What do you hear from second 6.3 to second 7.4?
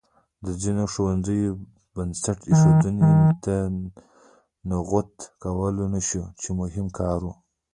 چې مهم کار و.